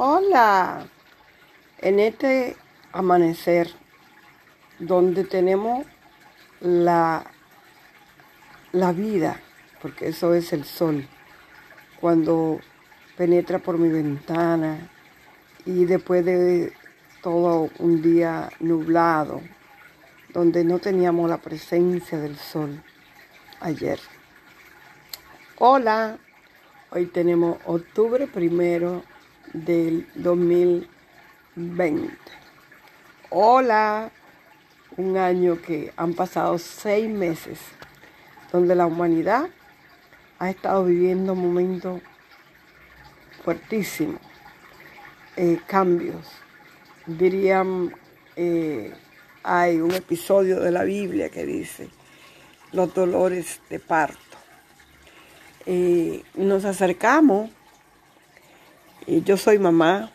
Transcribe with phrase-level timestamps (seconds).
[0.00, 0.86] Hola,
[1.78, 2.56] en este
[2.92, 3.68] amanecer
[4.78, 5.84] donde tenemos
[6.60, 7.24] la,
[8.70, 9.40] la vida,
[9.82, 11.04] porque eso es el sol,
[12.00, 12.60] cuando
[13.16, 14.88] penetra por mi ventana
[15.66, 16.72] y después de
[17.20, 19.42] todo un día nublado,
[20.32, 22.84] donde no teníamos la presencia del sol
[23.58, 23.98] ayer.
[25.58, 26.18] Hola,
[26.92, 29.02] hoy tenemos octubre primero
[29.52, 32.16] del 2020.
[33.30, 34.10] Hola,
[34.96, 37.58] un año que han pasado seis meses
[38.52, 39.48] donde la humanidad
[40.38, 42.00] ha estado viviendo momentos
[43.44, 44.20] fuertísimos,
[45.36, 46.26] eh, cambios.
[47.06, 47.94] Dirían,
[48.36, 48.92] eh,
[49.42, 51.88] hay un episodio de la Biblia que dice
[52.72, 54.18] los dolores de parto.
[55.66, 57.50] Eh, nos acercamos
[59.08, 60.12] yo soy mamá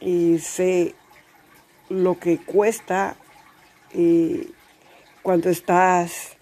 [0.00, 0.94] y sé
[1.88, 3.16] lo que cuesta
[5.22, 6.36] cuando estás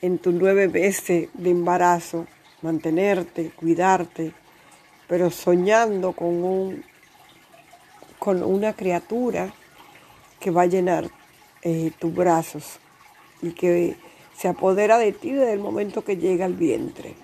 [0.00, 2.26] en tus nueve veces de embarazo,
[2.62, 4.32] mantenerte, cuidarte,
[5.06, 6.84] pero soñando con, un,
[8.18, 9.52] con una criatura
[10.38, 11.08] que va a llenar
[11.62, 12.78] eh, tus brazos
[13.42, 13.96] y que
[14.36, 17.14] se apodera de ti desde el momento que llega al vientre.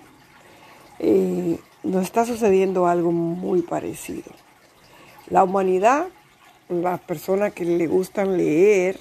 [0.99, 4.31] Eh, nos está sucediendo algo muy parecido.
[5.29, 6.07] La humanidad,
[6.69, 8.99] las personas que le gustan leer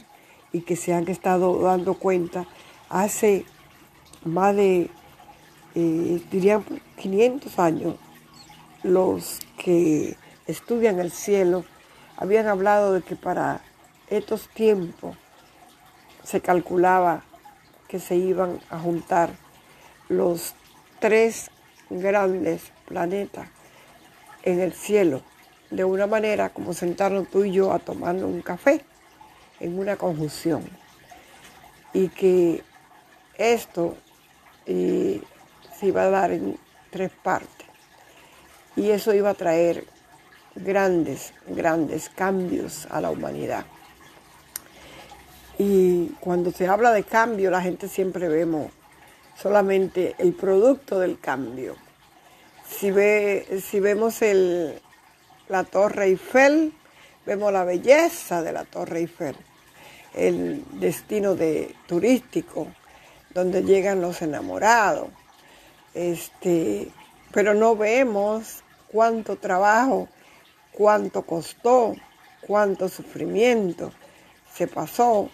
[0.52, 2.46] y que se han estado dando cuenta,
[2.88, 3.44] hace
[4.24, 4.90] más de,
[5.74, 6.64] eh, dirían,
[6.96, 7.94] 500 años,
[8.82, 11.64] los que estudian el cielo
[12.16, 13.62] habían hablado de que para
[14.08, 15.16] estos tiempos
[16.22, 17.22] se calculaba
[17.88, 19.30] que se iban a juntar
[20.08, 20.54] los
[21.00, 21.50] tres
[22.00, 23.48] grandes planetas
[24.42, 25.22] en el cielo,
[25.70, 28.84] de una manera como sentarnos tú y yo a tomar un café
[29.60, 30.62] en una conjunción.
[31.92, 32.62] Y que
[33.36, 33.96] esto
[34.66, 35.20] se
[35.82, 36.58] iba a dar en
[36.90, 37.66] tres partes.
[38.76, 39.86] Y eso iba a traer
[40.54, 43.64] grandes, grandes cambios a la humanidad.
[45.58, 48.72] Y cuando se habla de cambio, la gente siempre vemos
[49.36, 51.76] solamente el producto del cambio.
[52.68, 54.80] Si, ve, si vemos el,
[55.48, 56.72] la Torre Eiffel,
[57.26, 59.36] vemos la belleza de la Torre Eiffel,
[60.14, 62.68] el destino de, turístico,
[63.32, 65.08] donde llegan los enamorados.
[65.92, 66.88] Este,
[67.32, 70.08] pero no vemos cuánto trabajo,
[70.72, 71.94] cuánto costó,
[72.46, 73.92] cuánto sufrimiento
[74.52, 75.30] se pasó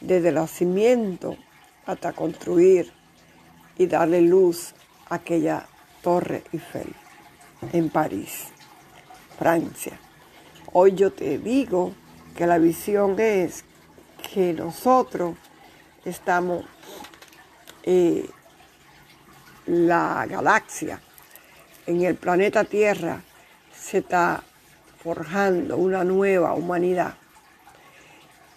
[0.00, 1.36] desde el nacimiento
[1.86, 2.92] hasta construir
[3.76, 4.74] y darle luz
[5.08, 5.66] a aquella
[6.04, 6.94] Torre Eiffel
[7.72, 8.48] en París,
[9.38, 9.98] Francia.
[10.74, 11.94] Hoy yo te digo
[12.36, 13.64] que la visión es
[14.30, 15.34] que nosotros
[16.04, 16.66] estamos
[17.84, 18.26] en
[19.64, 21.00] la galaxia,
[21.86, 23.22] en el planeta Tierra,
[23.74, 24.42] se está
[25.02, 27.14] forjando una nueva humanidad.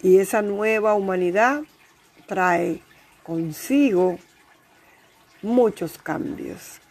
[0.02, 1.62] Y esa nueva humanidad
[2.26, 2.82] trae
[3.22, 4.18] consigo
[5.40, 6.82] muchos cambios.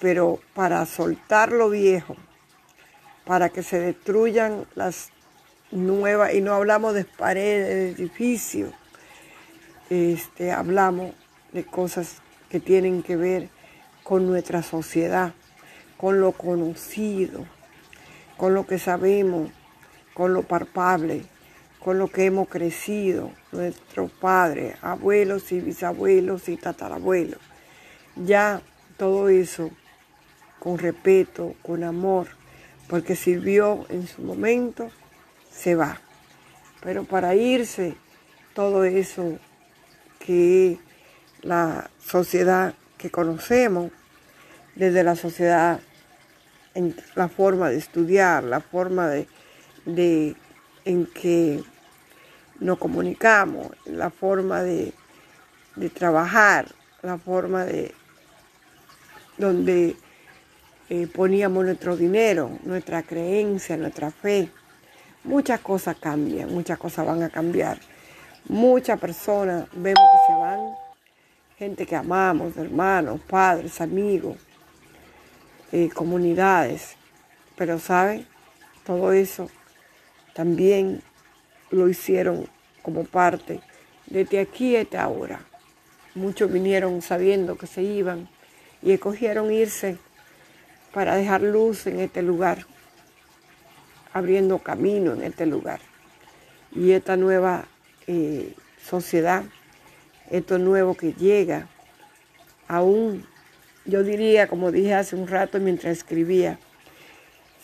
[0.00, 2.16] Pero para soltar lo viejo,
[3.24, 5.10] para que se destruyan las
[5.70, 8.72] nuevas, y no hablamos de paredes, de edificios,
[9.90, 11.12] este, hablamos
[11.52, 12.16] de cosas
[12.48, 13.48] que tienen que ver
[14.02, 15.34] con nuestra sociedad,
[15.96, 17.46] con lo conocido,
[18.36, 19.50] con lo que sabemos,
[20.14, 21.24] con lo palpable,
[21.78, 27.40] con lo que hemos crecido, nuestros padres, abuelos y bisabuelos y tatarabuelos.
[28.16, 28.60] Ya
[28.96, 29.70] todo eso
[30.60, 32.28] con respeto, con amor,
[32.88, 34.90] porque sirvió en su momento,
[35.50, 36.00] se va.
[36.82, 37.96] Pero para irse,
[38.54, 39.38] todo eso
[40.20, 40.78] que
[41.42, 43.90] la sociedad que conocemos,
[44.76, 45.80] desde la sociedad,
[47.16, 49.26] la forma de estudiar, la forma de,
[49.86, 50.36] de
[50.84, 51.62] en que
[52.60, 54.92] nos comunicamos, la forma de,
[55.94, 56.66] trabajar,
[57.02, 57.94] la forma de
[59.38, 59.96] donde
[60.92, 64.50] eh, poníamos nuestro dinero, nuestra creencia, nuestra fe.
[65.22, 67.78] Muchas cosas cambian, muchas cosas van a cambiar.
[68.48, 70.60] Muchas personas vemos que se van,
[71.56, 74.36] gente que amamos, hermanos, padres, amigos,
[75.70, 76.96] eh, comunidades.
[77.54, 78.26] Pero, ¿saben?
[78.84, 79.48] Todo eso
[80.34, 81.02] también
[81.70, 82.48] lo hicieron
[82.82, 83.60] como parte
[84.06, 85.40] desde aquí hasta ahora.
[86.16, 88.28] Muchos vinieron sabiendo que se iban
[88.82, 89.96] y escogieron irse
[90.92, 92.66] para dejar luz en este lugar.
[94.12, 95.78] abriendo camino en este lugar.
[96.74, 97.66] Y esta nueva
[98.08, 98.54] eh,
[98.84, 99.44] sociedad,
[100.30, 101.68] esto nuevo que llega,
[102.66, 103.24] aún,
[103.84, 106.58] yo diría, como dije hace un rato mientras escribía,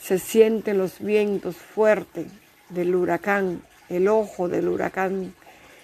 [0.01, 2.27] se sienten los vientos fuertes
[2.69, 5.35] del huracán, el ojo del huracán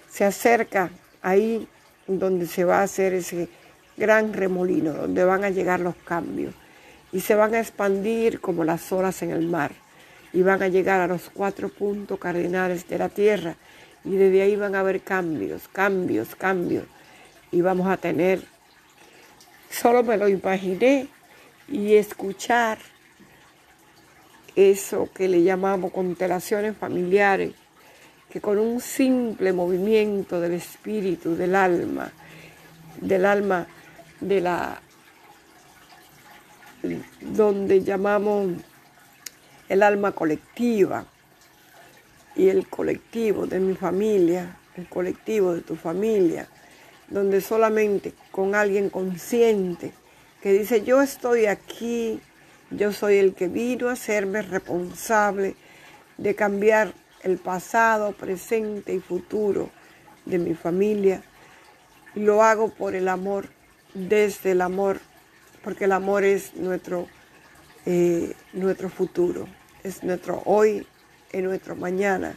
[0.09, 0.91] se acerca
[1.23, 1.67] ahí
[2.07, 3.49] donde se va a hacer ese
[3.97, 6.55] gran remolino, donde van a llegar los cambios
[7.13, 9.73] y se van a expandir como las olas en el mar
[10.33, 13.55] y van a llegar a los cuatro puntos cardinales de la tierra
[14.05, 16.85] y desde ahí van a haber cambios, cambios, cambios
[17.51, 18.43] y vamos a tener,
[19.71, 21.07] solo me lo imaginé
[21.69, 22.79] y escuchar
[24.57, 27.53] eso que le llamamos constelaciones familiares,
[28.31, 32.11] que con un simple movimiento del espíritu, del alma,
[33.01, 33.67] del alma
[34.21, 34.81] de la
[37.21, 38.53] donde llamamos
[39.69, 41.07] el alma colectiva
[42.35, 46.49] y el colectivo de mi familia, el colectivo de tu familia,
[47.09, 49.93] donde solamente con alguien consciente
[50.43, 52.21] que dice yo estoy aquí,
[52.71, 55.55] yo soy el que vino a hacerme responsable
[56.19, 56.93] de cambiar
[57.23, 59.71] el pasado, presente y futuro
[60.25, 61.23] de mi familia.
[62.15, 63.49] Lo hago por el amor,
[63.95, 65.01] desde el amor
[65.63, 67.09] porque el amor es nuestro,
[67.87, 69.47] eh, nuestro futuro,
[69.83, 70.87] es nuestro hoy,
[71.31, 72.37] es nuestro mañana.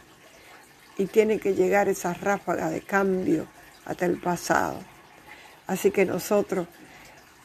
[0.98, 3.46] Y tiene que llegar esa ráfaga de cambio
[3.84, 4.78] hasta el pasado.
[5.66, 6.66] Así que nosotros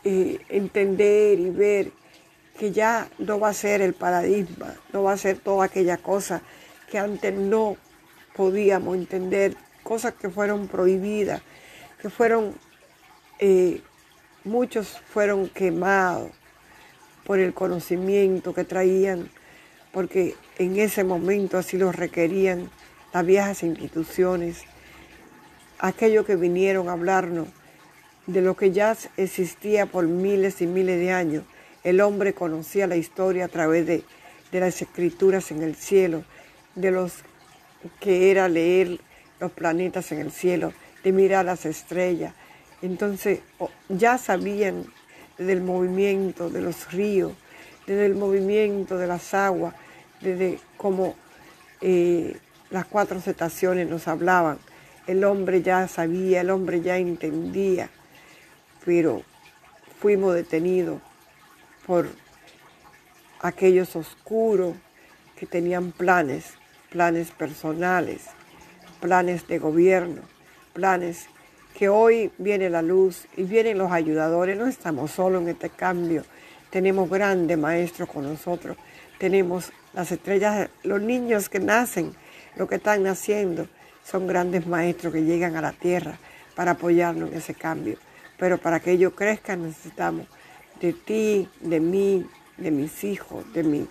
[0.04, 1.92] eh, entender y ver
[2.58, 6.42] que ya no va a ser el paradigma, no va a ser toda aquella cosa
[6.90, 7.78] que antes no
[8.36, 11.42] podíamos entender, cosas que fueron prohibidas,
[12.02, 12.54] que fueron
[13.40, 13.82] eh,
[14.44, 16.32] Muchos fueron quemados
[17.26, 19.30] por el conocimiento que traían,
[19.92, 22.72] porque en ese momento así lo requerían
[23.14, 24.64] las viejas instituciones,
[25.78, 27.50] aquellos que vinieron a hablarnos
[28.26, 31.44] de lo que ya existía por miles y miles de años.
[31.84, 34.04] El hombre conocía la historia a través de,
[34.52, 36.24] de las escrituras en el cielo,
[36.74, 37.14] de los
[38.00, 39.00] que era leer
[39.40, 40.74] los planetas en el cielo,
[41.04, 42.34] de mirar las estrellas,
[42.82, 43.40] entonces
[43.90, 44.86] ya sabían
[45.38, 47.34] del movimiento de los ríos,
[47.86, 49.76] desde el movimiento de las aguas,
[50.22, 51.16] desde cómo
[51.82, 52.38] eh,
[52.70, 54.60] las cuatro estaciones nos hablaban.
[55.08, 57.90] El hombre ya sabía, el hombre ya entendía,
[58.86, 59.24] pero
[60.00, 61.02] fuimos detenidos
[61.86, 62.08] por
[63.42, 64.76] aquellos oscuros
[65.36, 66.54] que tenían planes,
[66.92, 68.22] planes personales,
[69.00, 70.22] planes de gobierno,
[70.74, 71.28] planes
[71.78, 76.24] que hoy viene la luz y vienen los ayudadores, no estamos solos en este cambio,
[76.70, 78.78] tenemos grandes maestros con nosotros,
[79.18, 82.14] tenemos las estrellas, los niños que nacen,
[82.56, 83.68] los que están naciendo,
[84.04, 86.18] son grandes maestros que llegan a la tierra
[86.56, 87.98] para apoyarnos en ese cambio.
[88.38, 90.28] Pero para que ellos crezcan necesitamos
[90.80, 92.26] de ti, de mí,
[92.58, 93.88] de mis hijos, de, mi,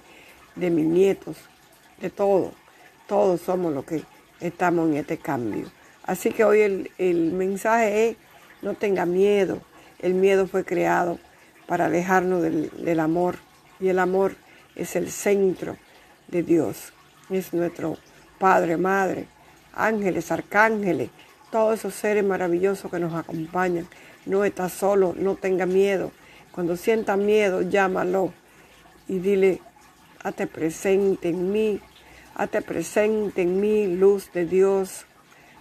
[0.56, 1.36] de mis nietos,
[2.00, 2.52] de todos.
[3.06, 4.02] Todos somos los que
[4.40, 5.70] estamos en este cambio.
[6.04, 8.16] Así que hoy el, mensaje es,
[8.62, 9.60] no tenga miedo.
[10.00, 11.18] El miedo fue creado
[11.66, 13.36] para alejarnos del, del amor
[13.78, 14.34] y el amor
[14.76, 15.76] es el centro
[16.28, 16.92] de Dios.
[17.28, 17.98] Es nuestro
[18.38, 19.26] Padre, Madre,
[19.74, 21.10] ángeles, arcángeles,
[21.50, 23.88] todos esos seres maravillosos que nos acompañan.
[24.26, 26.12] No está solo, no tenga miedo.
[26.52, 28.32] Cuando sienta miedo, llámalo
[29.08, 29.60] y dile,
[30.22, 31.80] hazte presente en mí,
[32.34, 35.06] hazte presente en mí, luz de Dios.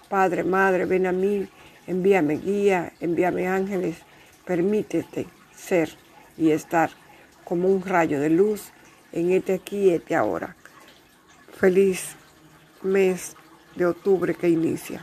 [0.09, 1.47] Padre, Madre, ven a mí,
[1.85, 3.97] envíame guía, envíame ángeles,
[4.43, 5.89] permítete ser
[6.35, 6.89] y estar
[7.45, 8.71] como un rayo de luz
[9.11, 10.55] en este aquí y este ahora.
[11.59, 12.15] Feliz
[12.81, 13.35] mes
[13.75, 14.97] de octubre que inicia.